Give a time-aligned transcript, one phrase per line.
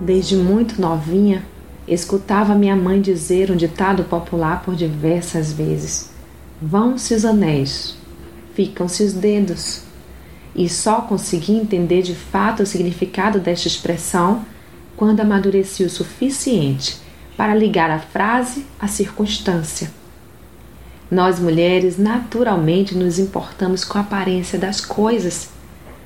[0.00, 1.44] Desde muito novinha,
[1.86, 6.10] escutava minha mãe dizer um ditado popular por diversas vezes:
[6.62, 7.96] Vão-se os anéis,
[8.54, 9.82] ficam-se os dedos.
[10.54, 14.44] E só consegui entender de fato o significado desta expressão
[14.96, 16.98] quando amadureci o suficiente
[17.36, 19.90] para ligar a frase à circunstância.
[21.10, 25.48] Nós mulheres naturalmente nos importamos com a aparência das coisas,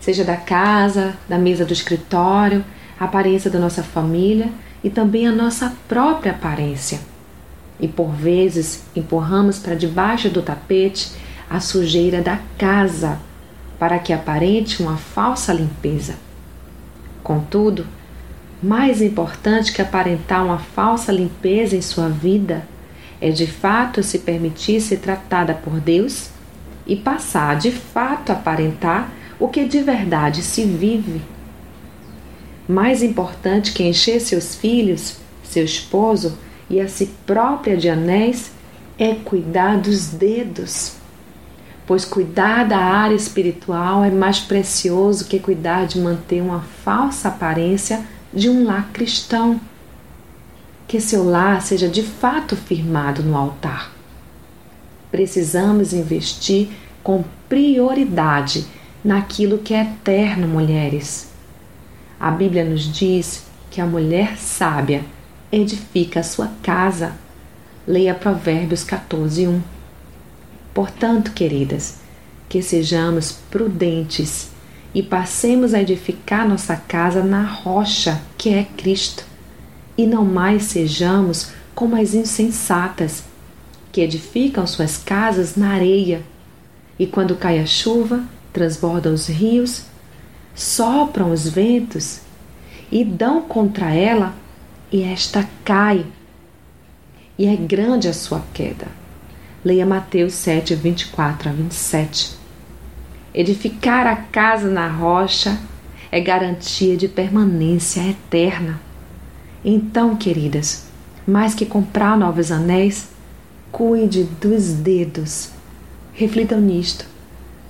[0.00, 2.64] seja da casa, da mesa do escritório,
[2.98, 4.50] a aparência da nossa família
[4.82, 7.00] e também a nossa própria aparência.
[7.80, 11.12] E por vezes empurramos para debaixo do tapete
[11.48, 13.18] a sujeira da casa
[13.78, 16.16] para que aparente uma falsa limpeza.
[17.22, 17.86] Contudo,
[18.62, 22.66] mais importante que aparentar uma falsa limpeza em sua vida
[23.20, 26.30] é de fato se permitir ser tratada por Deus
[26.86, 31.20] e passar de fato a aparentar o que de verdade se vive.
[32.68, 36.36] Mais importante que encher seus filhos, seu esposo
[36.68, 38.52] e a si própria de anéis
[38.98, 40.92] é cuidar dos dedos.
[41.86, 48.04] Pois cuidar da área espiritual é mais precioso que cuidar de manter uma falsa aparência
[48.34, 49.58] de um lar cristão.
[50.86, 53.90] Que seu lar seja de fato firmado no altar.
[55.10, 56.68] Precisamos investir
[57.02, 58.66] com prioridade
[59.02, 61.37] naquilo que é eterno, mulheres.
[62.20, 65.04] A Bíblia nos diz que a mulher sábia
[65.52, 67.12] edifica a sua casa.
[67.86, 69.62] Leia Provérbios 14, 1.
[70.74, 71.98] Portanto, queridas,
[72.48, 74.50] que sejamos prudentes
[74.92, 79.24] e passemos a edificar nossa casa na rocha que é Cristo,
[79.96, 83.22] e não mais sejamos como as insensatas,
[83.92, 86.22] que edificam suas casas na areia,
[86.98, 89.84] e quando cai a chuva, transbordam os rios,
[90.58, 92.20] sopram os ventos
[92.90, 94.34] e dão contra ela,
[94.90, 96.04] e esta cai,
[97.38, 98.88] e é grande a sua queda.
[99.64, 102.36] Leia Mateus 7, 24 a 27.
[103.32, 105.60] Edificar a casa na rocha
[106.10, 108.80] é garantia de permanência eterna.
[109.64, 110.86] Então, queridas,
[111.26, 113.08] mais que comprar novos anéis,
[113.70, 115.50] cuide dos dedos.
[116.14, 117.04] Reflitam nisto.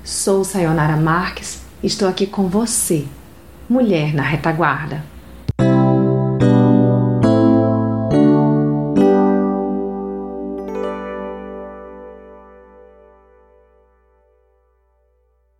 [0.05, 3.05] Sou Sayonara Marques, estou aqui com você,
[3.69, 5.05] mulher na retaguarda.